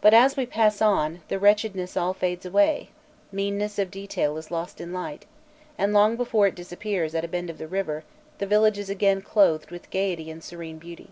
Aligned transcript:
But, 0.00 0.14
as 0.14 0.36
we 0.36 0.46
pass 0.46 0.80
on, 0.80 1.22
the 1.26 1.36
wretchedness 1.36 1.96
all 1.96 2.14
fades 2.14 2.46
away; 2.46 2.90
meanness 3.32 3.80
of 3.80 3.90
detail 3.90 4.36
is 4.36 4.52
lost 4.52 4.80
in 4.80 4.92
light, 4.92 5.26
and 5.76 5.92
long 5.92 6.14
before 6.14 6.46
it 6.46 6.54
disappears 6.54 7.16
at 7.16 7.24
a 7.24 7.26
bend 7.26 7.50
of 7.50 7.58
the 7.58 7.66
river, 7.66 8.04
the 8.38 8.46
village 8.46 8.78
is 8.78 8.88
again 8.90 9.22
clothed 9.22 9.72
with 9.72 9.90
gaiety 9.90 10.30
and 10.30 10.44
serene 10.44 10.78
beauty. 10.78 11.10